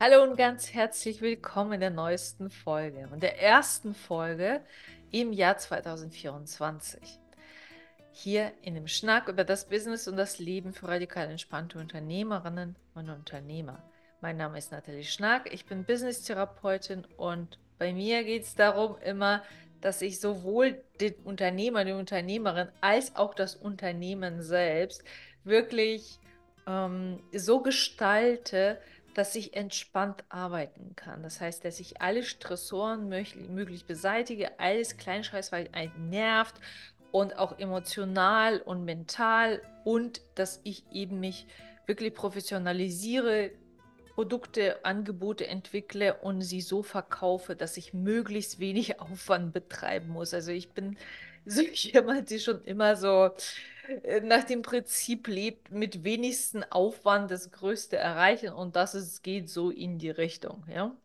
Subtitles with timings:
[0.00, 4.60] Hallo und ganz herzlich willkommen in der neuesten Folge und der ersten Folge
[5.10, 7.18] im Jahr 2024.
[8.12, 13.10] Hier in dem Schnack über das Business und das Leben für radikal entspannte Unternehmerinnen und
[13.10, 13.82] Unternehmer.
[14.20, 19.42] Mein Name ist Nathalie Schnack, ich bin Business-Therapeutin und bei mir geht es darum immer,
[19.80, 25.02] dass ich sowohl den Unternehmer, die Unternehmerin als auch das Unternehmen selbst
[25.42, 26.20] wirklich
[26.68, 28.78] ähm, so gestalte,
[29.14, 31.22] dass ich entspannt arbeiten kann.
[31.22, 36.54] Das heißt, dass ich alle Stressoren möglich, möglich beseitige, alles Kleinscheiß, weil einen nervt
[37.10, 41.46] und auch emotional und mental und dass ich eben mich
[41.86, 43.50] wirklich professionalisiere,
[44.14, 50.34] Produkte, Angebote entwickle und sie so verkaufe, dass ich möglichst wenig Aufwand betreiben muss.
[50.34, 50.96] Also ich bin
[51.46, 53.30] so jemand, die schon immer so
[54.22, 59.70] nach dem Prinzip lebt, mit wenigsten Aufwand das Größte erreichen und dass es geht so
[59.70, 60.96] in die Richtung, ja.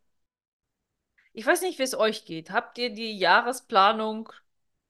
[1.33, 2.51] Ich weiß nicht, wie es euch geht.
[2.51, 4.29] Habt ihr die Jahresplanung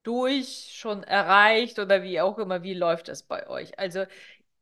[0.04, 3.80] durch schon erreicht oder wie auch immer, wie läuft das bei euch?
[3.80, 4.06] Also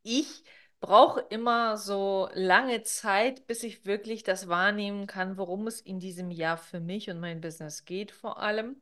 [0.02, 0.44] ich
[0.80, 6.30] brauche immer so lange Zeit, bis ich wirklich das wahrnehmen kann, worum es in diesem
[6.30, 8.76] Jahr für mich und mein Business geht vor allem.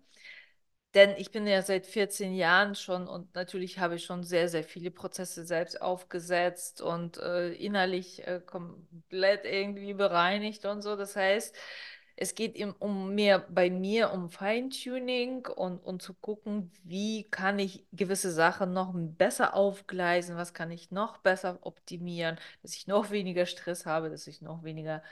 [0.94, 4.64] Denn ich bin ja seit 14 Jahren schon und natürlich habe ich schon sehr, sehr
[4.64, 10.96] viele Prozesse selbst aufgesetzt und äh, innerlich äh, komplett irgendwie bereinigt und so.
[10.96, 11.54] Das heißt,
[12.16, 17.58] es geht im, um mehr bei mir um Feintuning und, und zu gucken, wie kann
[17.60, 23.10] ich gewisse Sachen noch besser aufgleisen, was kann ich noch besser optimieren, dass ich noch
[23.10, 25.02] weniger Stress habe, dass ich noch weniger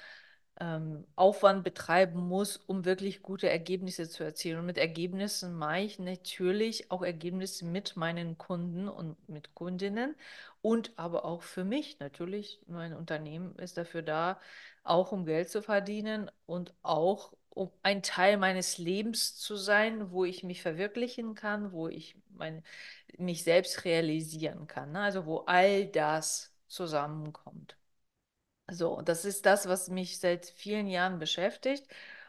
[0.61, 4.59] ähm, Aufwand betreiben muss, um wirklich gute Ergebnisse zu erzielen.
[4.59, 10.17] Und mit Ergebnissen mache ich natürlich auch Ergebnisse mit meinen Kunden und mit Kundinnen
[10.63, 12.61] und aber auch für mich natürlich.
[12.67, 14.41] Mein Unternehmen ist dafür da,
[14.85, 20.25] auch um Geld zu verdienen und auch um ein Teil meines Lebens zu sein, wo
[20.25, 22.63] ich mich verwirklichen kann, wo ich mein,
[23.19, 24.93] mich selbst realisieren kann.
[24.93, 25.01] Ne?
[25.01, 27.78] Also wo all das zusammenkommt.
[28.71, 31.87] So, das ist das, was mich seit vielen Jahren beschäftigt.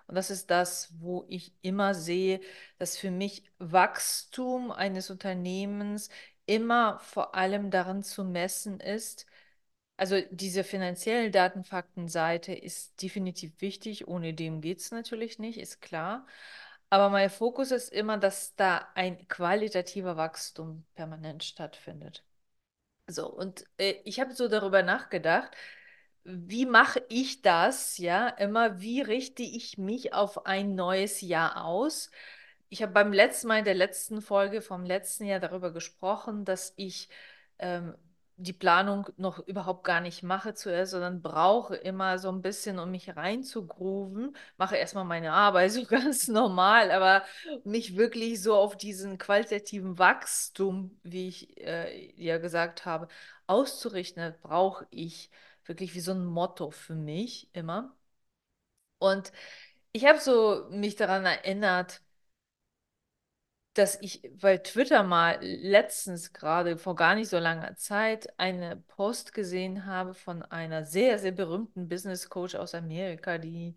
[0.08, 2.40] Und das ist das, wo ich immer sehe,
[2.78, 6.10] dass für mich Wachstum eines Unternehmens
[6.46, 9.26] immer vor allem daran zu messen ist.
[9.98, 14.08] Also diese finanzielle Datenfaktenseite ist definitiv wichtig.
[14.08, 16.26] Ohne dem geht es natürlich nicht, ist klar.
[16.90, 22.24] Aber mein Fokus ist immer, dass da ein qualitativer Wachstum permanent stattfindet.
[23.08, 25.52] So, und äh, ich habe so darüber nachgedacht,
[26.24, 32.12] wie mache ich das, ja, immer, wie richte ich mich auf ein neues Jahr aus?
[32.70, 36.74] Ich habe beim letzten Mal in der letzten Folge vom letzten Jahr darüber gesprochen, dass
[36.78, 37.10] ich
[37.60, 37.96] ähm,
[38.40, 42.90] die Planung noch überhaupt gar nicht mache zuerst, sondern brauche immer so ein bisschen, um
[42.92, 44.36] mich reinzugrooven.
[44.58, 47.24] Mache erstmal meine Arbeit so ganz normal, aber
[47.66, 53.10] mich wirklich so auf diesen qualitativen Wachstum, wie ich äh, ja gesagt habe,
[53.48, 55.30] auszurichten, brauche ich
[55.70, 57.96] wirklich wie so ein Motto für mich immer.
[59.00, 59.32] Und
[59.92, 62.02] ich habe so mich daran erinnert,
[63.74, 69.34] dass ich bei Twitter mal letztens gerade vor gar nicht so langer Zeit eine Post
[69.34, 73.76] gesehen habe von einer sehr, sehr berühmten Business Coach aus Amerika, die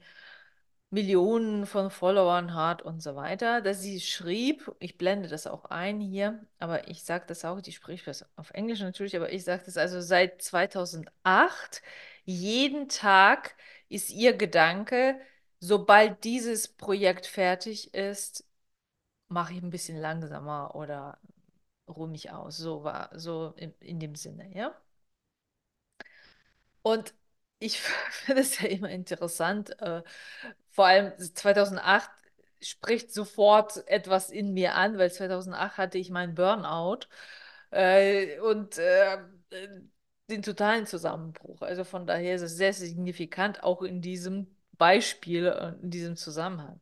[0.93, 6.01] Millionen von Followern hat und so weiter, dass sie schrieb, ich blende das auch ein
[6.01, 9.63] hier, aber ich sage das auch, die spricht das auf Englisch natürlich, aber ich sage
[9.67, 11.83] das also seit 2008,
[12.25, 13.57] jeden Tag
[13.89, 15.19] ist ihr Gedanke,
[15.61, 18.45] sobald dieses Projekt fertig ist,
[19.29, 21.19] mache ich ein bisschen langsamer oder
[21.89, 22.59] ruhe mich aus.
[22.59, 24.75] So war, so in, in dem Sinne, ja.
[26.83, 27.15] Und
[27.63, 27.81] ich
[28.11, 30.03] finde es ja immer interessant, äh,
[30.71, 32.11] vor allem 2008
[32.61, 37.01] spricht sofort etwas in mir an, weil 2008 hatte ich meinen Burnout
[37.71, 39.19] äh, und äh,
[40.31, 41.63] den totalen Zusammenbruch.
[41.63, 45.47] Also von daher ist es sehr signifikant, auch in diesem Beispiel,
[45.83, 46.81] in diesem Zusammenhang.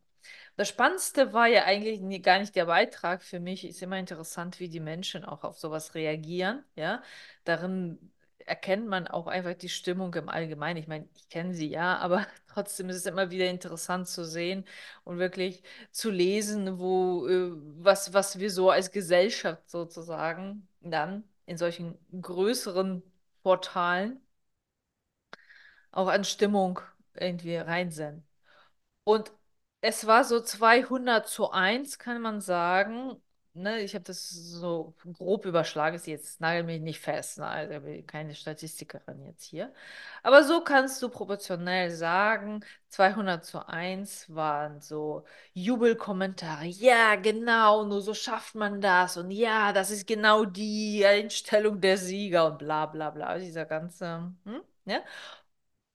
[0.57, 3.65] Das Spannendste war ja eigentlich nie, gar nicht der Beitrag für mich.
[3.65, 6.63] Ist immer interessant, wie die Menschen auch auf sowas reagieren.
[6.75, 7.03] Ja,
[7.45, 8.11] darin
[8.47, 10.77] erkennt man auch einfach die Stimmung im Allgemeinen.
[10.77, 14.65] Ich meine, ich kenne sie ja, aber trotzdem ist es immer wieder interessant zu sehen
[15.03, 17.51] und wirklich zu lesen, wo, äh,
[17.83, 23.03] was, was wir so als Gesellschaft sozusagen dann in solchen größeren
[23.43, 24.19] Portalen
[25.91, 26.79] auch an Stimmung
[27.13, 28.27] irgendwie reinsenden.
[29.05, 29.31] Und
[29.81, 33.21] es war so 200 zu 1, kann man sagen,
[33.53, 37.73] ne, ich habe das so grob überschlagen, ist jetzt nagel mich nicht fest, ne, also
[37.75, 39.73] ich bin keine Statistikerin jetzt hier.
[40.23, 46.65] Aber so kannst du proportionell sagen, 200 zu 1 waren so Jubelkommentare.
[46.65, 49.17] Ja, genau, nur so schafft man das.
[49.17, 53.37] Und ja, das ist genau die Einstellung der Sieger und bla bla bla.
[53.37, 54.61] Dieser ganze, hm?
[54.85, 54.99] Ja?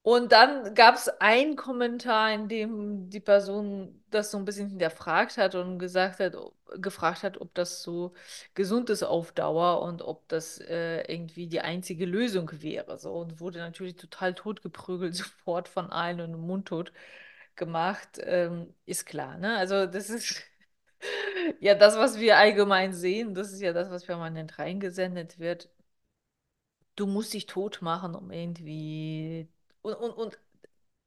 [0.07, 5.37] Und dann gab es einen Kommentar, in dem die Person das so ein bisschen hinterfragt
[5.37, 6.37] hat und gesagt hat,
[6.81, 8.13] gefragt hat, ob das so
[8.55, 12.99] gesund ist auf Dauer und ob das äh, irgendwie die einzige Lösung wäre.
[12.99, 16.93] So und wurde natürlich total totgeprügelt, sofort von allen und mundtot
[17.57, 18.21] gemacht.
[18.23, 19.57] Ähm, ist klar, ne?
[19.57, 20.41] Also das ist
[21.61, 23.35] ja das, was wir allgemein sehen.
[23.35, 25.69] Das ist ja das, was permanent reingesendet wird
[26.97, 29.49] du musst dich tot machen, um irgendwie.
[29.87, 30.39] Und, und, und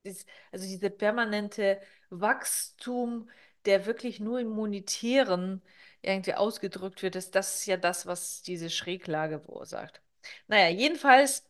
[0.04, 3.30] ist, also diese permanente Wachstum,
[3.66, 5.62] der wirklich nur im Monetären
[6.02, 10.02] irgendwie ausgedrückt wird, ist das ist ja das, was diese Schräglage verursacht.
[10.48, 11.46] Naja, jedenfalls.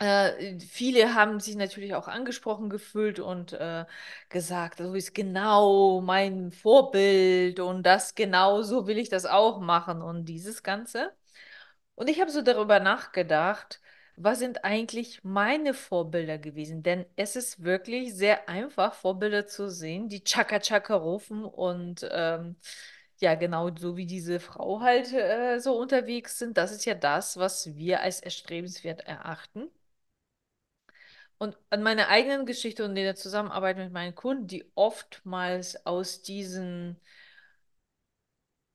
[0.00, 3.84] Äh, viele haben sich natürlich auch angesprochen gefühlt und äh,
[4.28, 10.00] gesagt, so ist genau mein Vorbild und das genau so will ich das auch machen
[10.02, 11.12] und dieses Ganze.
[11.96, 13.80] Und ich habe so darüber nachgedacht,
[14.18, 16.82] was sind eigentlich meine Vorbilder gewesen?
[16.82, 22.56] Denn es ist wirklich sehr einfach, Vorbilder zu sehen, die Chaka Chaka rufen und ähm,
[23.20, 26.56] ja, genau so wie diese Frau halt äh, so unterwegs sind.
[26.58, 29.70] Das ist ja das, was wir als erstrebenswert erachten.
[31.38, 36.22] Und an meiner eigenen Geschichte und in der Zusammenarbeit mit meinen Kunden, die oftmals aus
[36.22, 36.96] diesen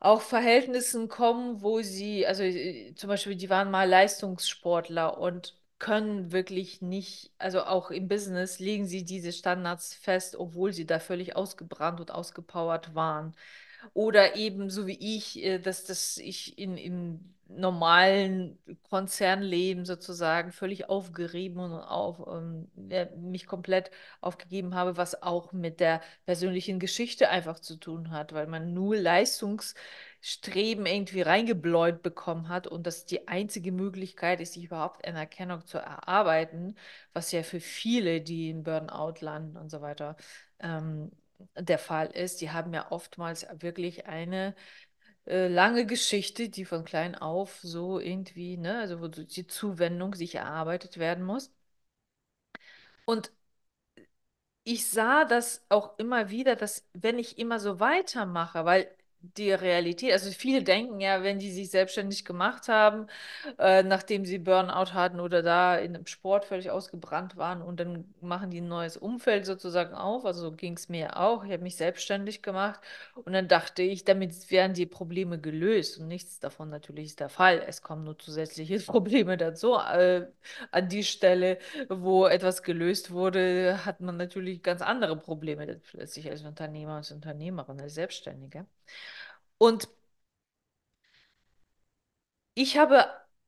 [0.03, 6.31] auch Verhältnissen kommen, wo sie, also äh, zum Beispiel, die waren mal Leistungssportler und können
[6.31, 11.35] wirklich nicht, also auch im Business legen sie diese Standards fest, obwohl sie da völlig
[11.35, 13.35] ausgebrannt und ausgepowert waren.
[13.93, 18.57] Oder eben so wie ich, äh, dass, dass ich in, im normalen
[18.89, 23.91] Konzernleben sozusagen völlig aufgerieben und auf, ähm, ja, mich komplett
[24.21, 28.95] aufgegeben habe, was auch mit der persönlichen Geschichte einfach zu tun hat, weil man nur
[28.95, 35.77] Leistungsstreben irgendwie reingebläut bekommen hat und das die einzige Möglichkeit ist, sich überhaupt Anerkennung zu
[35.77, 36.75] erarbeiten,
[37.13, 40.15] was ja für viele, die in Burnout landen und so weiter,
[40.59, 41.11] ähm,
[41.57, 42.41] der Fall ist.
[42.41, 44.55] Die haben ja oftmals wirklich eine
[45.27, 50.35] äh, lange Geschichte, die von klein auf so irgendwie, ne, also wo die Zuwendung sich
[50.35, 51.51] erarbeitet werden muss.
[53.05, 53.31] Und
[54.63, 58.89] ich sah das auch immer wieder, dass wenn ich immer so weitermache, weil
[59.37, 63.07] die Realität, also viele denken ja, wenn die sich selbstständig gemacht haben,
[63.57, 68.13] äh, nachdem sie Burnout hatten oder da in einem Sport völlig ausgebrannt waren und dann
[68.21, 70.25] machen die ein neues Umfeld sozusagen auf.
[70.25, 71.45] Also so ging es mir auch.
[71.45, 72.81] Ich habe mich selbstständig gemacht
[73.15, 77.29] und dann dachte ich, damit wären die Probleme gelöst und nichts davon natürlich ist der
[77.29, 77.63] Fall.
[77.65, 79.75] Es kommen nur zusätzliche Probleme dazu.
[79.75, 80.27] Äh,
[80.71, 81.59] an die Stelle,
[81.89, 87.79] wo etwas gelöst wurde, hat man natürlich ganz andere Probleme plötzlich als Unternehmer, als Unternehmerin,
[87.79, 88.65] als Selbstständige.
[89.57, 89.87] Und
[92.55, 93.05] ich habe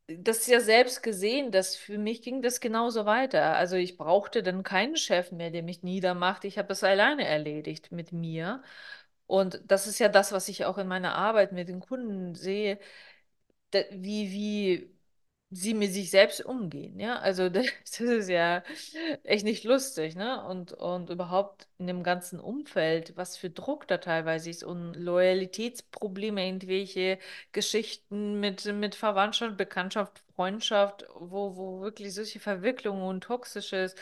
[0.08, 3.56] das ja selbst gesehen, dass für mich ging das genauso weiter.
[3.56, 6.45] Also ich brauchte dann keinen Chef mehr, der mich niedermacht.
[6.45, 8.62] Ich habe das alleine erledigt mit mir.
[9.28, 12.80] Und das ist ja das, was ich auch in meiner Arbeit mit den Kunden sehe,
[13.92, 14.94] wie, wie
[15.56, 17.18] sie mit sich selbst umgehen, ja.
[17.19, 18.64] Also das, das ist ja
[19.24, 20.44] echt nicht lustig, ne?
[20.45, 26.45] Und, und überhaupt in dem ganzen Umfeld, was für Druck da teilweise ist und Loyalitätsprobleme,
[26.45, 27.19] irgendwelche
[27.52, 33.95] Geschichten mit, mit Verwandtschaft, Bekanntschaft, Freundschaft, wo, wo wirklich solche Verwicklungen und toxisches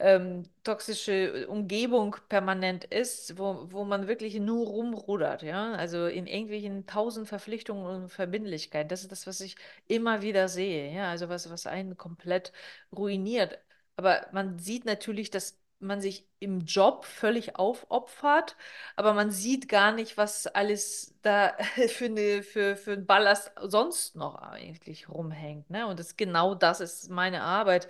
[0.00, 6.86] ähm, toxische Umgebung permanent ist, wo, wo man wirklich nur rumrudert, ja, also in irgendwelchen
[6.86, 8.88] tausend Verpflichtungen und Verbindlichkeiten.
[8.88, 9.56] Das ist das, was ich
[9.88, 12.52] immer wieder sehe, ja, also was, was einen komplett
[12.96, 13.58] ruiniert.
[13.96, 18.56] Aber man sieht natürlich, dass man sich im Job völlig aufopfert,
[18.96, 21.56] aber man sieht gar nicht, was alles da
[21.88, 25.70] für, eine, für, für ein Ballast sonst noch eigentlich rumhängt.
[25.70, 25.86] Ne?
[25.86, 27.88] Und das, genau das ist meine Arbeit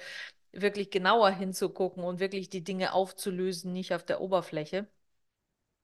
[0.62, 4.86] wirklich genauer hinzugucken und wirklich die Dinge aufzulösen, nicht auf der Oberfläche.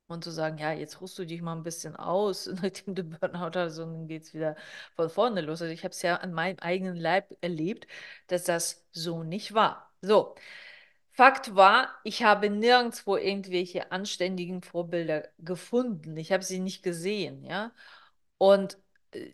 [0.06, 3.58] Und zu sagen, ja, jetzt ruhst du dich mal ein bisschen aus, nachdem du Burnout
[3.58, 4.54] hast, und dann geht es wieder
[4.96, 5.62] von vorne los.
[5.62, 7.86] Also ich habe es ja an meinem eigenen Leib erlebt,
[8.26, 9.90] dass das so nicht war.
[10.02, 10.34] So,
[11.12, 16.16] Fakt war, ich habe nirgendwo irgendwelche anständigen Vorbilder gefunden.
[16.16, 17.72] Ich habe sie nicht gesehen, ja.
[18.38, 18.78] Und
[19.12, 19.32] äh,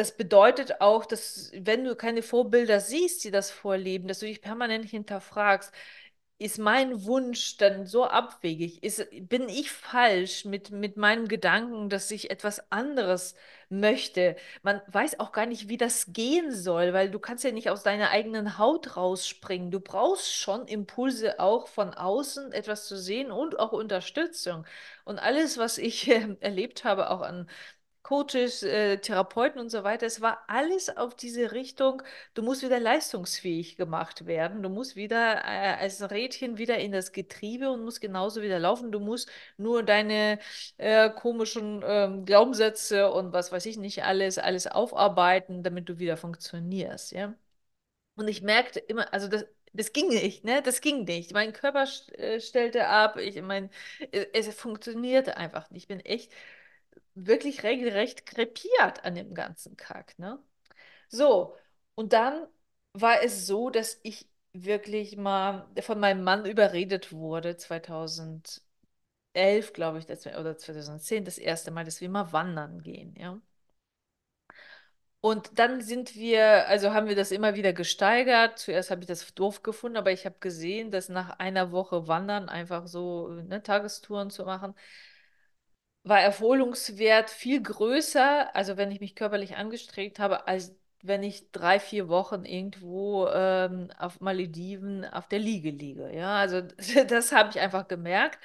[0.00, 4.40] das bedeutet auch, dass wenn du keine Vorbilder siehst, die das vorleben, dass du dich
[4.40, 5.74] permanent hinterfragst,
[6.38, 8.82] ist mein Wunsch dann so abwegig?
[8.82, 13.34] Ist, bin ich falsch mit, mit meinen Gedanken, dass ich etwas anderes
[13.68, 14.36] möchte?
[14.62, 17.82] Man weiß auch gar nicht, wie das gehen soll, weil du kannst ja nicht aus
[17.82, 19.70] deiner eigenen Haut rausspringen.
[19.70, 24.64] Du brauchst schon Impulse auch von außen, etwas zu sehen und auch Unterstützung.
[25.04, 27.50] Und alles, was ich äh, erlebt habe, auch an
[28.10, 30.04] Coaches, äh, Therapeuten und so weiter.
[30.06, 32.02] Es war alles auf diese Richtung,
[32.34, 34.62] du musst wieder leistungsfähig gemacht werden.
[34.64, 38.90] Du musst wieder äh, als Rädchen wieder in das Getriebe und musst genauso wieder laufen.
[38.90, 40.40] Du musst nur deine
[40.78, 46.16] äh, komischen ähm, Glaubenssätze und was weiß ich nicht alles, alles aufarbeiten, damit du wieder
[46.16, 47.34] funktionierst, ja.
[48.16, 50.62] Und ich merkte immer, also das, das ging nicht, ne?
[50.62, 51.32] Das ging nicht.
[51.32, 53.70] Mein Körper äh, stellte ab, ich mein,
[54.12, 55.84] es, es funktionierte einfach nicht.
[55.84, 56.32] Ich bin echt
[57.14, 60.38] wirklich regelrecht krepiert an dem ganzen Kack, ne?
[61.08, 61.56] So,
[61.94, 62.46] und dann
[62.94, 70.06] war es so, dass ich wirklich mal von meinem Mann überredet wurde, 2011, glaube ich,
[70.06, 73.40] das, oder 2010, das erste Mal, dass wir mal wandern gehen, ja.
[75.22, 78.58] Und dann sind wir, also haben wir das immer wieder gesteigert.
[78.58, 82.48] Zuerst habe ich das doof gefunden, aber ich habe gesehen, dass nach einer Woche Wandern
[82.48, 84.74] einfach so ne, Tagestouren zu machen,
[86.02, 91.80] war Erholungswert viel größer, also wenn ich mich körperlich angestrengt habe, als wenn ich drei,
[91.80, 96.10] vier Wochen irgendwo ähm, auf Malediven auf der Liege liege.
[96.14, 96.60] Ja, also
[97.08, 98.38] das habe ich einfach gemerkt,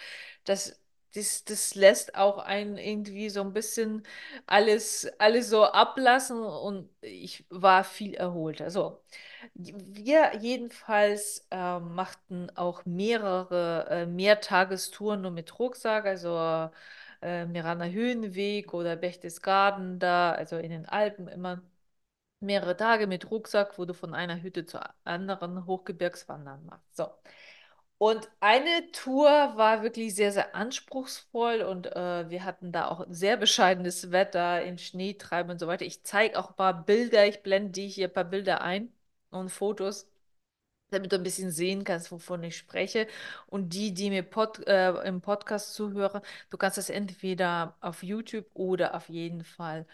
[0.45, 0.79] dass
[1.15, 4.03] das, das lässt auch einen irgendwie so ein bisschen
[4.47, 8.69] alles, alles so ablassen und ich war viel erholter.
[8.69, 9.01] So.
[9.53, 16.69] Wir jedenfalls äh, machten auch mehrere äh, Mehrtagestouren nur mit Rucksack, also
[17.25, 21.61] äh, Miraner Höhenweg oder Berchtesgaden da, also in den Alpen immer
[22.39, 26.95] mehrere Tage mit Rucksack, wo du von einer Hütte zur anderen Hochgebirgswandern machst.
[26.95, 27.09] So.
[27.97, 33.37] Und eine Tour war wirklich sehr, sehr anspruchsvoll und äh, wir hatten da auch sehr
[33.37, 35.85] bescheidenes Wetter, in Schnee treiben und so weiter.
[35.85, 38.93] Ich zeige auch ein paar Bilder, ich blende die hier ein paar Bilder ein
[39.31, 40.07] und Fotos
[40.95, 43.07] damit du ein bisschen sehen kannst, wovon ich spreche.
[43.47, 48.45] Und die, die mir Pod, äh, im Podcast zuhören, du kannst das entweder auf YouTube
[48.53, 49.85] oder auf jeden Fall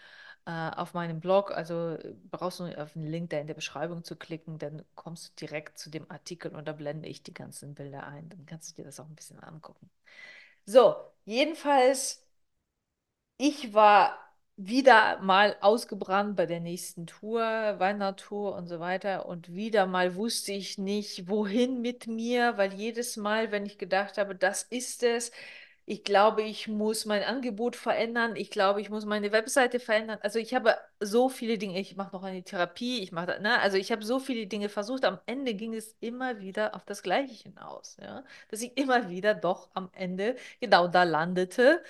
[0.46, 1.50] äh, auf meinem Blog.
[1.52, 1.98] Also
[2.30, 5.78] brauchst du auf den Link da in der Beschreibung zu klicken, dann kommst du direkt
[5.78, 8.28] zu dem Artikel und da blende ich die ganzen Bilder ein.
[8.28, 9.90] Dann kannst du dir das auch ein bisschen angucken.
[10.66, 12.22] So, jedenfalls,
[13.36, 14.18] ich war
[14.56, 19.26] wieder mal ausgebrannt bei der nächsten Tour, Wandertour und so weiter.
[19.26, 24.18] Und wieder mal wusste ich nicht, wohin mit mir, weil jedes Mal, wenn ich gedacht
[24.18, 25.32] habe, das ist es,
[25.84, 30.18] ich glaube, ich muss mein Angebot verändern, ich glaube, ich muss meine Webseite verändern.
[30.22, 33.76] Also ich habe so viele Dinge, ich mache noch eine Therapie, ich mache, ne, also
[33.76, 35.04] ich habe so viele Dinge versucht.
[35.04, 39.34] Am Ende ging es immer wieder auf das Gleiche hinaus, ja, dass ich immer wieder
[39.34, 41.82] doch am Ende genau da landete,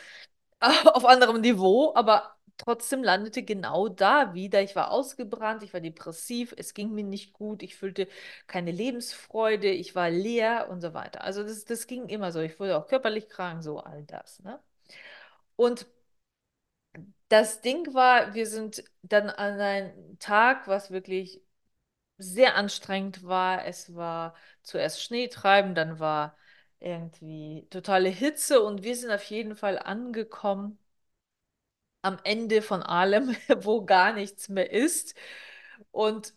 [0.61, 4.63] auf anderem Niveau, aber trotzdem landete genau da wieder.
[4.63, 8.09] Ich war ausgebrannt, ich war depressiv, es ging mir nicht gut, ich fühlte
[8.47, 11.23] keine Lebensfreude, ich war leer und so weiter.
[11.25, 12.41] Also das, das ging immer so.
[12.41, 14.41] Ich wurde auch körperlich krank, so all das.
[14.41, 14.61] Ne?
[15.57, 15.87] Und
[17.29, 21.43] das Ding war, wir sind dann an einem Tag, was wirklich
[22.19, 23.67] sehr anstrengend war.
[23.67, 26.37] Es war zuerst Schneetreiben, dann war
[26.81, 30.79] irgendwie totale Hitze und wir sind auf jeden Fall angekommen
[32.03, 35.15] am Ende von allem, wo gar nichts mehr ist.
[35.93, 36.35] Und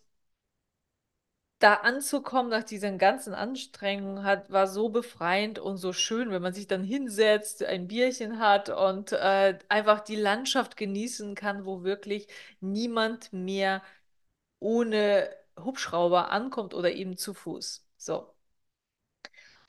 [1.59, 6.53] da anzukommen nach diesen ganzen Anstrengungen hat, war so befreiend und so schön, wenn man
[6.53, 12.27] sich dann hinsetzt, ein Bierchen hat und äh, einfach die Landschaft genießen kann, wo wirklich
[12.59, 13.81] niemand mehr
[14.59, 15.29] ohne
[15.59, 17.87] Hubschrauber ankommt oder eben zu Fuß.
[17.97, 18.33] So.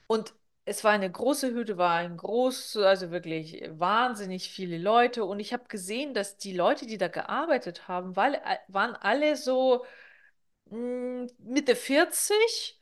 [0.07, 0.35] Und
[0.67, 5.25] es war eine große Hütte, war ein groß, also wirklich wahnsinnig viele Leute.
[5.25, 9.37] Und ich habe gesehen, dass die Leute, die da gearbeitet haben, weil, äh, waren alle
[9.37, 9.85] so
[10.71, 12.79] hm, Mitte 40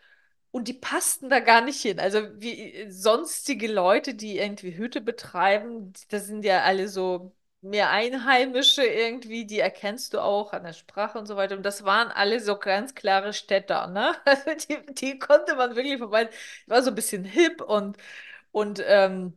[0.50, 2.00] und die passten da gar nicht hin.
[2.00, 8.84] Also wie sonstige Leute, die irgendwie Hütte betreiben, das sind ja alle so mehr Einheimische
[8.84, 11.56] irgendwie, die erkennst du auch an der Sprache und so weiter.
[11.56, 14.14] Und das waren alle so ganz klare Städter, ne?
[14.24, 16.30] Also die, die konnte man wirklich vorbei.
[16.66, 17.96] War so ein bisschen hip und,
[18.52, 19.34] und ähm,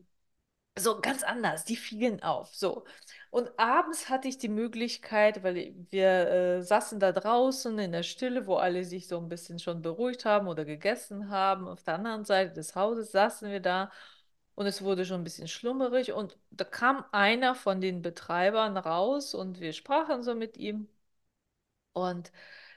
[0.78, 1.66] so ganz anders.
[1.66, 2.54] Die fielen auf.
[2.56, 2.86] So.
[3.30, 6.08] Und abends hatte ich die Möglichkeit, weil wir
[6.60, 10.26] äh, saßen da draußen in der Stille, wo alle sich so ein bisschen schon beruhigt
[10.26, 11.68] haben oder gegessen haben.
[11.68, 13.92] Auf der anderen Seite des Hauses saßen wir da
[14.58, 19.36] und es wurde schon ein bisschen schlummerig und da kam einer von den Betreibern raus
[19.36, 20.90] und wir sprachen so mit ihm.
[21.94, 22.32] Und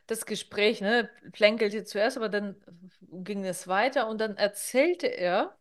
[0.07, 2.57] das Gespräch, ne, plänkelte zuerst, aber dann
[3.03, 5.57] ging es weiter und dann erzählte er,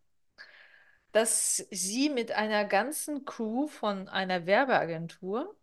[1.12, 5.56] dass sie mit einer ganzen Crew von einer Werbeagentur,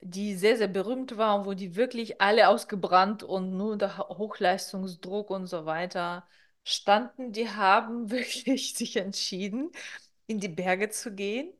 [0.00, 5.30] die sehr, sehr berühmt war und wo die wirklich alle ausgebrannt und nur unter Hochleistungsdruck
[5.30, 6.26] und so weiter
[6.64, 9.70] standen, die haben wirklich sich entschieden,
[10.26, 11.52] in die Berge zu gehen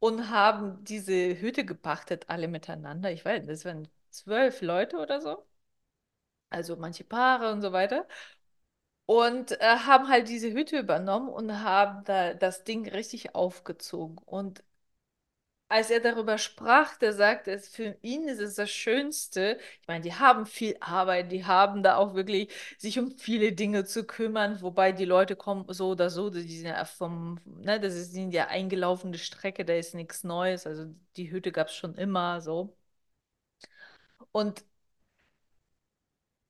[0.00, 3.12] und haben diese Hütte gepachtet, alle miteinander.
[3.12, 5.46] Ich weiß, das waren zwölf Leute oder so.
[6.50, 8.06] Also manche Paare und so weiter.
[9.06, 14.18] Und äh, haben halt diese Hütte übernommen und haben da das Ding richtig aufgezogen.
[14.18, 14.62] Und
[15.70, 19.58] als er darüber sprach, der sagte, für ihn ist es das Schönste.
[19.82, 23.84] Ich meine, die haben viel Arbeit, die haben da auch wirklich sich um viele Dinge
[23.84, 27.94] zu kümmern, wobei die Leute kommen so oder so, die sind ja vom, ne, das
[27.94, 30.66] ist ja eingelaufene Strecke, da ist nichts Neues.
[30.66, 30.86] Also
[31.16, 32.76] die Hütte gab es schon immer so.
[34.32, 34.64] Und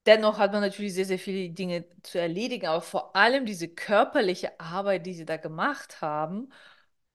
[0.07, 4.59] dennoch hat man natürlich sehr, sehr viele Dinge zu erledigen, aber vor allem diese körperliche
[4.61, 6.51] Arbeit, die sie da gemacht haben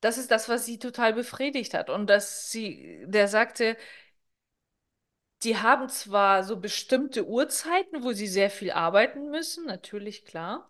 [0.05, 1.89] das ist das, was sie total befriedigt hat.
[1.89, 3.75] Und dass sie, der sagte,
[5.43, 10.69] die haben zwar so bestimmte Uhrzeiten, wo sie sehr viel arbeiten müssen, natürlich klar.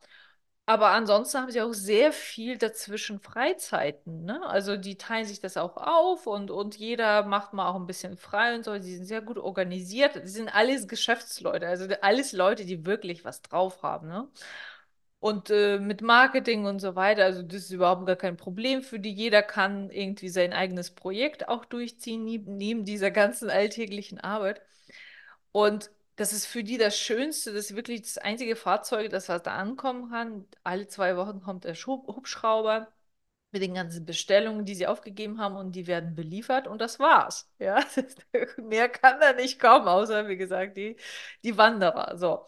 [0.67, 4.25] Aber ansonsten haben sie auch sehr viel dazwischen Freizeiten.
[4.25, 4.41] Ne?
[4.47, 8.17] Also die teilen sich das auch auf und, und jeder macht mal auch ein bisschen
[8.17, 8.73] frei und so.
[8.79, 10.15] Die sind sehr gut organisiert.
[10.15, 14.07] Die sind alles Geschäftsleute, also alles Leute, die wirklich was drauf haben.
[14.09, 14.27] Ne?
[15.19, 18.99] Und äh, mit Marketing und so weiter, also das ist überhaupt gar kein Problem für
[18.99, 19.11] die.
[19.11, 24.61] Jeder kann irgendwie sein eigenes Projekt auch durchziehen, neben dieser ganzen alltäglichen Arbeit.
[25.51, 29.43] Und das ist für die das Schönste, das ist wirklich das einzige Fahrzeug, das was
[29.43, 30.47] da ankommen kann.
[30.63, 32.87] Alle zwei Wochen kommt der Hubschrauber
[33.51, 37.49] mit den ganzen Bestellungen, die sie aufgegeben haben und die werden beliefert und das war's.
[37.59, 37.79] Ja,
[38.57, 40.97] mehr kann da nicht kommen, außer wie gesagt die,
[41.43, 42.17] die Wanderer.
[42.17, 42.45] So.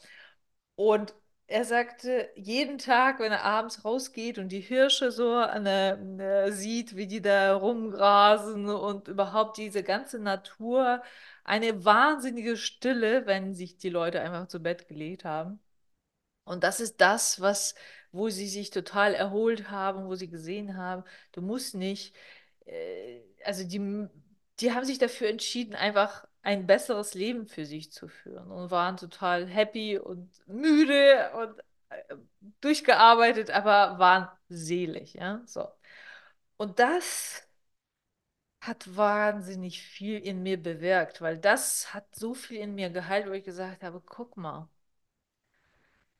[0.75, 1.15] Und
[1.47, 6.95] er sagte, jeden Tag, wenn er abends rausgeht und die Hirsche so an der, sieht,
[6.95, 11.01] wie die da rumgrasen und überhaupt diese ganze Natur,
[11.45, 15.59] eine wahnsinnige Stille, wenn sich die Leute einfach zu Bett gelegt haben.
[16.45, 17.75] Und das ist das, was,
[18.11, 22.15] wo sie sich total erholt haben, wo sie gesehen haben, du musst nicht,
[22.65, 24.07] äh, also die,
[24.59, 28.95] die haben sich dafür entschieden, einfach ein besseres Leben für sich zu führen und waren
[28.97, 32.15] total happy und müde und äh,
[32.61, 35.67] durchgearbeitet, aber waren selig, ja, so.
[36.57, 37.47] Und das
[38.61, 43.31] hat wahnsinnig viel in mir bewirkt, weil das hat so viel in mir geheilt, wo
[43.31, 44.69] ich gesagt habe, guck mal,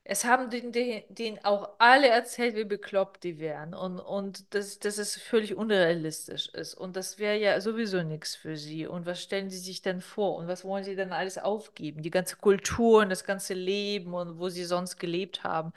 [0.10, 4.80] es haben den, den, den, auch alle erzählt, wie bekloppt die wären und, und dass,
[4.80, 6.76] dass es völlig unrealistisch ist.
[6.76, 8.88] Und das wäre ja sowieso nichts für sie.
[8.88, 10.38] Und was stellen sie sich denn vor?
[10.38, 12.04] Und was wollen sie denn alles aufgeben?
[12.04, 15.74] Die ganze Kultur und das ganze Leben und wo sie sonst gelebt haben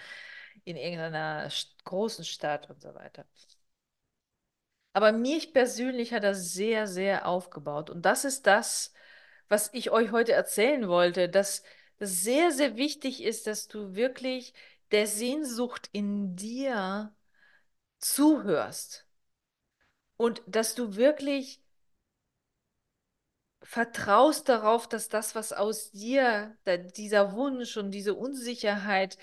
[0.65, 1.49] in irgendeiner
[1.85, 3.25] großen Stadt und so weiter.
[4.93, 7.91] Aber mich persönlich hat das sehr, sehr aufgebaut.
[7.91, 8.93] Und das ist das,
[9.49, 14.55] was ich euch heute erzählen wollte, dass das sehr, sehr wichtig ist, dass du wirklich
[14.91, 17.15] der Sehnsucht in dir
[17.99, 19.07] zuhörst.
[20.17, 21.63] Und dass du wirklich
[23.63, 26.57] vertraust darauf, dass das, was aus dir,
[26.97, 29.19] dieser Wunsch und diese Unsicherheit,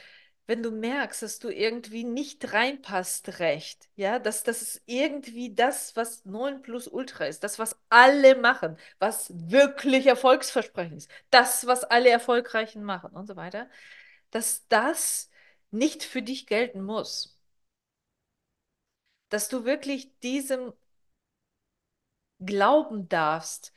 [0.47, 5.95] wenn du merkst, dass du irgendwie nicht reinpasst recht, ja, dass das ist irgendwie das,
[5.95, 11.83] was 9 plus Ultra ist, das, was alle machen, was wirklich erfolgsversprechend ist, das, was
[11.83, 13.69] alle Erfolgreichen machen und so weiter,
[14.31, 15.29] dass das
[15.71, 17.37] nicht für dich gelten muss.
[19.29, 20.73] Dass du wirklich diesem
[22.39, 23.73] glauben darfst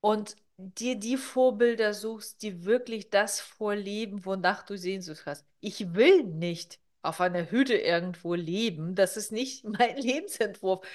[0.00, 5.46] und dir die Vorbilder suchst, die wirklich das vorleben, wonach du Sehnsucht hast.
[5.66, 8.94] Ich will nicht auf einer Hütte irgendwo leben.
[8.94, 10.86] Das ist nicht mein Lebensentwurf.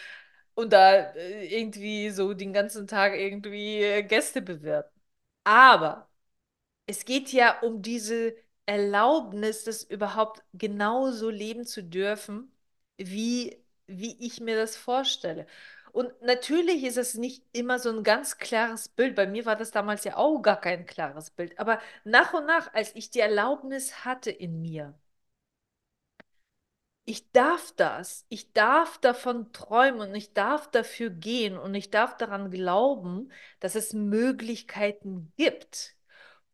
[0.54, 4.92] Und da äh, irgendwie so den ganzen Tag irgendwie äh, Gäste bewirten.
[5.44, 6.10] Aber
[6.88, 12.52] es geht ja um diese Erlaubnis, das überhaupt genauso leben zu dürfen,
[12.98, 13.58] wie,
[13.88, 15.48] wie ich mir das vorstelle.
[15.92, 19.16] Und natürlich ist es nicht immer so ein ganz klares Bild.
[19.16, 21.58] Bei mir war das damals ja auch gar kein klares Bild.
[21.60, 24.94] Aber nach und nach, als ich die Erlaubnis hatte in mir,
[27.06, 32.16] ich darf das, ich darf davon träumen und ich darf dafür gehen und ich darf
[32.18, 35.96] daran glauben, dass es Möglichkeiten gibt.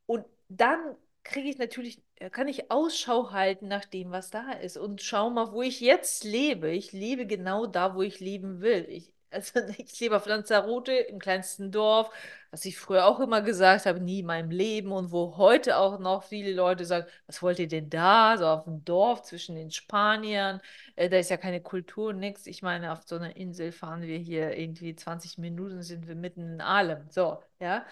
[0.05, 4.77] Und dann kriege ich natürlich, äh, kann ich Ausschau halten nach dem, was da ist
[4.77, 6.71] und schau mal, wo ich jetzt lebe.
[6.71, 8.85] Ich lebe genau da, wo ich leben will.
[8.89, 12.09] Ich, Also ich lebe auf Lanzarote im kleinsten Dorf,
[12.51, 15.99] was ich früher auch immer gesagt habe, nie in meinem Leben und wo heute auch
[15.99, 19.71] noch viele Leute sagen, was wollt ihr denn da, so auf dem Dorf zwischen den
[19.71, 20.61] Spaniern,
[20.95, 22.47] äh, da ist ja keine Kultur, nichts.
[22.47, 26.53] Ich meine, auf so einer Insel fahren wir hier irgendwie 20 Minuten, sind wir mitten
[26.53, 27.85] in allem, so, ja.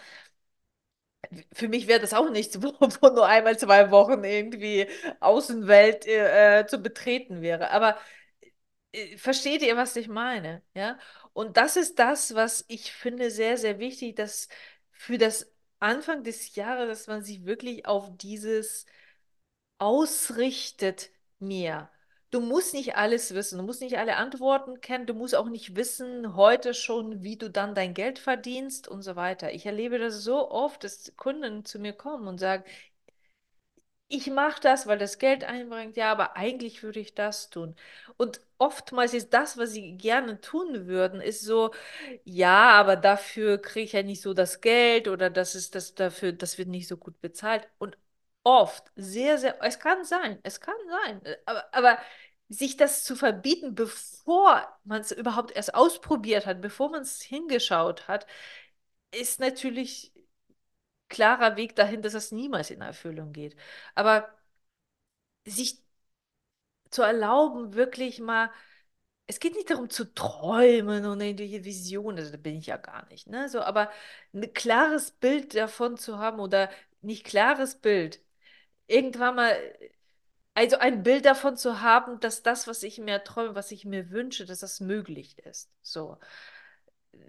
[1.53, 4.87] Für mich wäre das auch nichts, wo, wo, nur einmal zwei Wochen irgendwie
[5.19, 7.71] Außenwelt äh, zu betreten wäre.
[7.71, 7.95] Aber äh,
[9.17, 10.61] versteht ihr, was ich meine?
[10.73, 10.97] Ja?
[11.33, 14.47] Und das ist das, was ich finde sehr, sehr wichtig, dass
[14.91, 18.85] für das Anfang des Jahres, dass man sich wirklich auf dieses
[19.77, 21.89] ausrichtet mehr.
[22.31, 25.75] Du musst nicht alles wissen, du musst nicht alle Antworten kennen, du musst auch nicht
[25.75, 29.53] wissen heute schon, wie du dann dein Geld verdienst und so weiter.
[29.53, 32.63] Ich erlebe das so oft, dass Kunden zu mir kommen und sagen,
[34.07, 37.75] ich mache das, weil das Geld einbringt, ja, aber eigentlich würde ich das tun.
[38.17, 41.71] Und oftmals ist das, was sie gerne tun würden, ist so,
[42.23, 46.33] ja, aber dafür kriege ich ja nicht so das Geld oder das ist das dafür,
[46.33, 47.67] das wird nicht so gut bezahlt.
[47.79, 47.97] Und
[48.43, 51.97] oft, sehr, sehr, es kann sein, es kann sein, aber, aber
[52.47, 58.07] sich das zu verbieten, bevor man es überhaupt erst ausprobiert hat, bevor man es hingeschaut
[58.07, 58.27] hat,
[59.11, 60.11] ist natürlich
[61.09, 63.55] klarer Weg dahin, dass das niemals in Erfüllung geht.
[63.95, 64.29] Aber
[65.45, 65.81] sich
[66.89, 68.49] zu erlauben, wirklich mal,
[69.27, 73.07] es geht nicht darum zu träumen und irgendwelche Visionen, also da bin ich ja gar
[73.09, 73.49] nicht, ne?
[73.49, 73.91] So, aber
[74.33, 76.69] ein klares Bild davon zu haben oder
[77.01, 78.21] nicht klares Bild,
[78.87, 79.57] irgendwann mal,
[80.55, 84.09] also ein Bild davon zu haben, dass das, was ich mir träume, was ich mir
[84.11, 85.71] wünsche, dass das möglich ist.
[85.81, 86.17] So.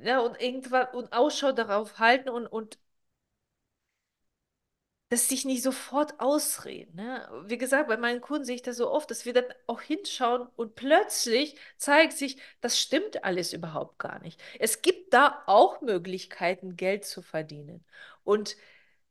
[0.03, 2.79] Ja, und irgendwann und Ausschau darauf halten und, und
[5.09, 6.97] das sich nicht sofort ausreden.
[6.97, 7.29] Ne?
[7.47, 10.49] Wie gesagt, bei meinen Kunden sehe ich das so oft, dass wir dann auch hinschauen
[10.57, 14.41] und plötzlich zeigt sich, das stimmt alles überhaupt gar nicht.
[14.59, 17.85] Es gibt da auch Möglichkeiten, Geld zu verdienen.
[18.25, 18.57] Und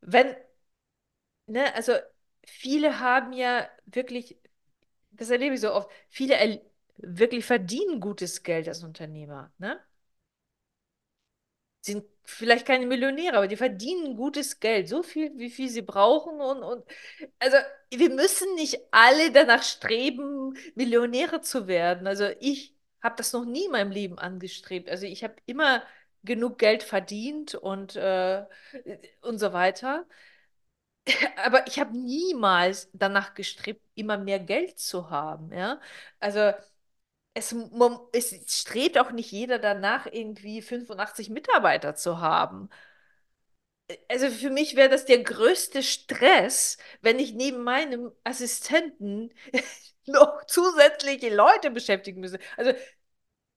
[0.01, 0.35] wenn,
[1.47, 1.93] ne, also
[2.45, 4.37] viele haben ja wirklich,
[5.11, 6.61] das erlebe ich so oft, viele
[6.97, 9.53] wirklich verdienen gutes Geld als Unternehmer.
[9.57, 9.79] Ne?
[11.81, 16.41] sind vielleicht keine Millionäre, aber die verdienen gutes Geld, so viel, wie viel sie brauchen.
[16.41, 16.85] Und, und
[17.39, 17.57] also
[17.91, 22.07] wir müssen nicht alle danach streben, Millionäre zu werden.
[22.07, 24.89] Also ich habe das noch nie in meinem Leben angestrebt.
[24.89, 25.83] Also ich habe immer
[26.23, 28.45] genug Geld verdient und, äh,
[29.21, 30.05] und so weiter.
[31.45, 35.51] Aber ich habe niemals danach gestrebt, immer mehr Geld zu haben.
[35.51, 35.79] Ja?
[36.19, 36.51] Also
[37.35, 37.53] es,
[38.13, 42.69] es strebt auch nicht jeder danach, irgendwie 85 Mitarbeiter zu haben.
[44.09, 49.31] Also für mich wäre das der größte Stress, wenn ich neben meinem Assistenten
[50.05, 52.39] noch zusätzliche Leute beschäftigen müsste.
[52.57, 52.73] Also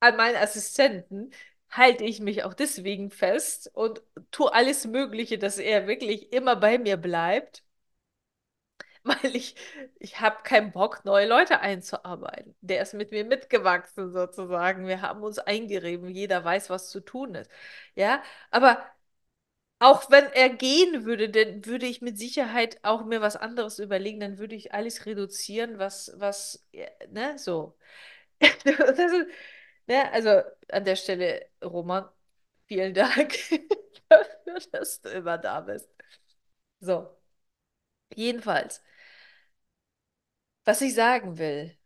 [0.00, 1.32] an meinen Assistenten
[1.70, 6.78] halte ich mich auch deswegen fest und tue alles Mögliche, dass er wirklich immer bei
[6.78, 7.64] mir bleibt
[9.04, 9.54] weil ich,
[9.98, 12.54] ich habe keinen Bock, neue Leute einzuarbeiten.
[12.61, 14.87] Der ist mit mir mitgewachsen sozusagen.
[14.87, 17.50] Wir haben uns eingerieben, jeder weiß, was zu tun ist.
[17.94, 18.84] Ja, aber
[19.80, 24.18] auch wenn er gehen würde, dann würde ich mit Sicherheit auch mir was anderes überlegen,
[24.20, 26.66] dann würde ich alles reduzieren, was, was,
[27.11, 27.76] ne, so.
[28.42, 29.28] ist,
[29.87, 32.08] ne, also an der Stelle, Roman,
[32.66, 33.34] vielen Dank
[34.11, 35.88] dafür, dass du immer da bist.
[36.80, 37.17] So.
[38.14, 38.82] Jedenfalls,
[40.64, 41.76] was ich sagen will,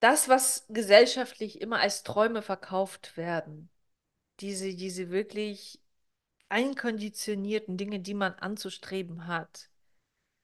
[0.00, 3.70] das, was gesellschaftlich immer als Träume verkauft werden,
[4.40, 5.80] diese, diese wirklich
[6.48, 9.70] einkonditionierten Dinge, die man anzustreben hat,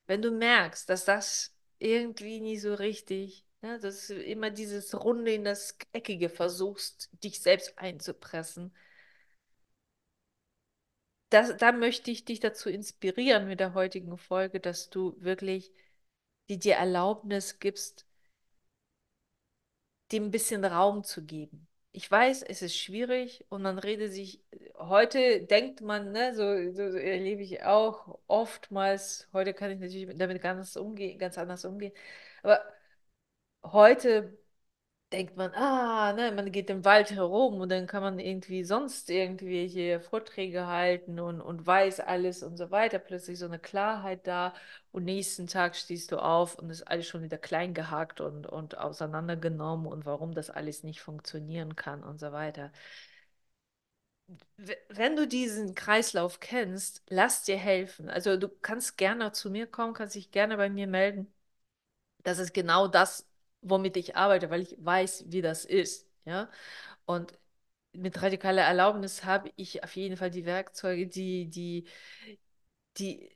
[0.06, 5.32] wenn du merkst, dass das irgendwie nie so richtig, ne, dass du immer dieses Runde
[5.34, 8.74] in das Eckige versuchst, dich selbst einzupressen,
[11.30, 15.72] das, da möchte ich dich dazu inspirieren mit der heutigen Folge, dass du wirklich
[16.50, 18.06] die dir Erlaubnis gibst,
[20.12, 21.66] dem ein bisschen Raum zu geben.
[21.92, 24.42] Ich weiß, es ist schwierig und man redet sich,
[24.78, 30.08] heute denkt man, ne, so, so, so erlebe ich auch oftmals, heute kann ich natürlich
[30.16, 31.92] damit ganz, umgehen, ganz anders umgehen,
[32.42, 32.60] aber
[33.64, 34.38] heute
[35.12, 39.11] denkt man, ah, ne, man geht im Wald herum und dann kann man irgendwie sonst
[39.11, 42.99] irgendwelche Vorträge halten und, und weiß alles und so weiter.
[43.01, 44.55] Plötzlich so eine Klarheit da
[44.92, 48.79] und nächsten Tag stehst du auf und ist alles schon wieder klein gehackt und, und
[48.79, 52.70] auseinandergenommen und warum das alles nicht funktionieren kann und so weiter.
[54.88, 58.09] Wenn du diesen Kreislauf kennst, lass dir helfen.
[58.11, 61.33] Also du kannst gerne zu mir kommen, kannst dich gerne bei mir melden.
[62.25, 63.29] Das ist genau das,
[63.62, 66.09] womit ich arbeite, weil ich weiß, wie das ist.
[66.25, 66.51] Ja?
[67.07, 67.38] Und
[67.92, 71.87] mit radikaler Erlaubnis habe ich auf jeden Fall die Werkzeuge, die, die,
[72.99, 73.31] die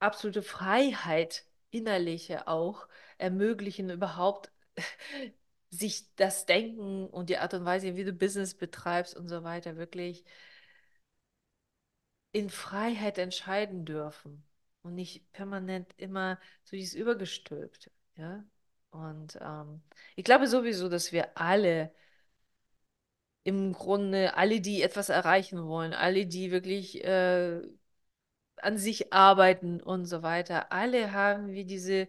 [0.00, 4.50] absolute Freiheit, innerliche auch, ermöglichen, überhaupt
[5.70, 9.76] sich das Denken und die Art und Weise, wie du Business betreibst und so weiter,
[9.76, 10.24] wirklich
[12.32, 14.44] in Freiheit entscheiden dürfen
[14.82, 17.90] und nicht permanent immer so dieses Übergestülpte.
[18.16, 18.44] Ja?
[18.92, 19.82] Und ähm,
[20.16, 21.92] ich glaube sowieso, dass wir alle
[23.44, 27.60] im Grunde, alle, die etwas erreichen wollen, alle, die wirklich äh,
[28.56, 32.08] an sich arbeiten und so weiter, alle haben wir diese,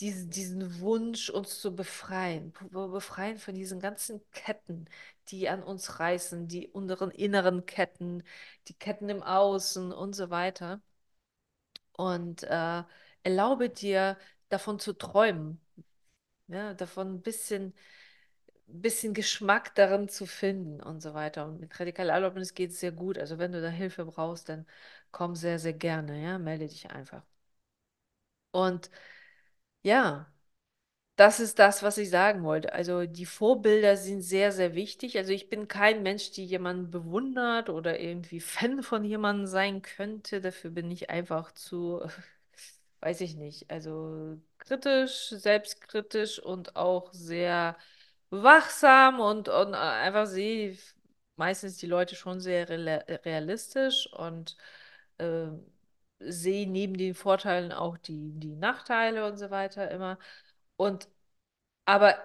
[0.00, 4.86] diese, diesen Wunsch, uns zu befreien, befreien von diesen ganzen Ketten,
[5.28, 8.22] die an uns reißen, die unseren inneren Ketten,
[8.68, 10.80] die Ketten im Außen und so weiter.
[11.92, 12.82] Und äh,
[13.22, 14.18] erlaube dir,
[14.48, 15.60] davon zu träumen,
[16.48, 17.74] ja, davon ein bisschen,
[18.66, 21.46] bisschen Geschmack darin zu finden und so weiter.
[21.46, 23.18] Und mit radikaler Erlaubnis geht es sehr gut.
[23.18, 24.66] Also wenn du da Hilfe brauchst, dann
[25.12, 27.22] komm sehr, sehr gerne, ja, melde dich einfach.
[28.50, 28.90] Und
[29.82, 30.32] ja,
[31.16, 32.72] das ist das, was ich sagen wollte.
[32.74, 35.18] Also die Vorbilder sind sehr, sehr wichtig.
[35.18, 40.40] Also ich bin kein Mensch, die jemanden bewundert oder irgendwie Fan von jemandem sein könnte.
[40.40, 42.02] Dafür bin ich einfach zu,
[43.06, 47.76] weiß ich nicht, also kritisch, selbstkritisch und auch sehr
[48.30, 50.76] wachsam und, und einfach sehe
[51.36, 52.68] meistens die Leute schon sehr
[53.24, 54.56] realistisch und
[55.18, 55.46] äh,
[56.18, 60.18] sehe neben den Vorteilen auch die, die Nachteile und so weiter immer.
[60.76, 61.08] Und
[61.86, 62.16] aber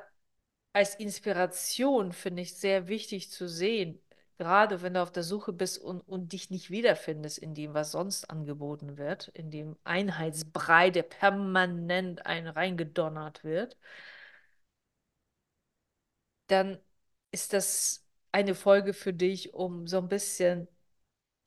[0.74, 4.02] als Inspiration finde ich sehr wichtig zu sehen,
[4.38, 7.92] gerade wenn du auf der Suche bist und, und dich nicht wiederfindest in dem, was
[7.92, 13.78] sonst angeboten wird, in dem Einheitsbrei, der permanent ein reingedonnert wird,
[16.48, 16.80] dann
[17.32, 20.68] ist das eine Folge für dich, um so ein bisschen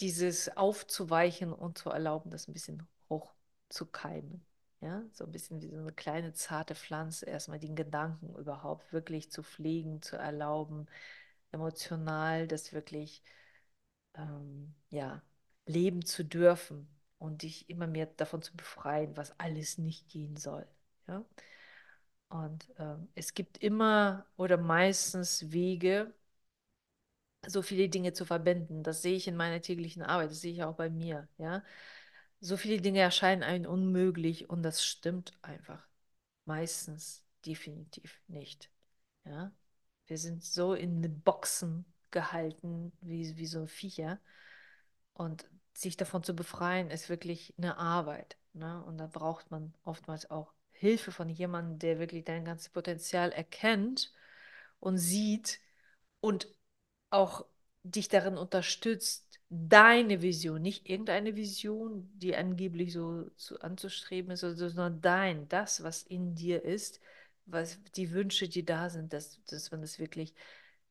[0.01, 4.45] dieses aufzuweichen und zu erlauben, das ein bisschen hochzukeimen.
[4.81, 9.31] Ja, so ein bisschen wie so eine kleine zarte Pflanze, erstmal den Gedanken überhaupt wirklich
[9.31, 10.89] zu pflegen, zu erlauben,
[11.55, 13.23] emotional das wirklich
[14.15, 15.23] ähm, ja,
[15.67, 16.89] leben zu dürfen
[17.19, 20.67] und dich immer mehr davon zu befreien, was alles nicht gehen soll.
[21.09, 21.25] Ja?
[22.29, 26.13] Und ähm, es gibt immer oder meistens Wege,
[27.47, 28.83] so viele Dinge zu verbinden.
[28.83, 31.29] Das sehe ich in meiner täglichen Arbeit, das sehe ich auch bei mir.
[31.39, 31.63] Ja?
[32.41, 35.87] So viele Dinge erscheinen einem unmöglich und das stimmt einfach.
[36.47, 38.71] Meistens definitiv nicht.
[39.25, 39.53] Ja?
[40.07, 44.19] Wir sind so in Boxen gehalten, wie, wie so Viecher.
[45.13, 48.37] Und sich davon zu befreien, ist wirklich eine Arbeit.
[48.53, 48.83] Ne?
[48.85, 54.13] Und da braucht man oftmals auch Hilfe von jemandem, der wirklich dein ganzes Potenzial erkennt
[54.81, 55.61] und sieht
[56.21, 56.49] und
[57.11, 57.47] auch
[57.83, 65.01] dich darin unterstützt, deine Vision, nicht irgendeine Vision, die angeblich so zu, anzustreben ist, sondern
[65.01, 67.01] dein, das, was in dir ist,
[67.47, 70.35] was die Wünsche, die da sind, dass, dass man das wirklich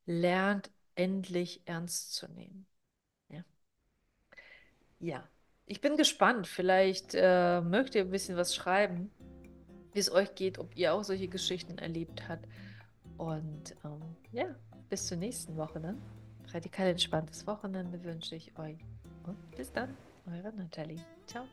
[0.06, 2.68] lernt, endlich ernst zu nehmen.
[3.30, 3.44] Ja,
[5.00, 5.28] ja.
[5.66, 6.48] ich bin gespannt.
[6.48, 9.12] Vielleicht äh, mögt ihr ein bisschen was schreiben,
[9.94, 12.48] wie es euch geht, ob ihr auch solche Geschichten erlebt habt.
[13.18, 14.56] Und ähm, ja,
[14.89, 15.80] bis zur nächsten Woche.
[15.80, 15.98] Ne?
[16.54, 18.78] radikal entspanntes Wochenende wünsche ich euch.
[19.26, 19.96] Und bis dann,
[20.28, 21.00] eure Nathalie.
[21.26, 21.46] Ciao.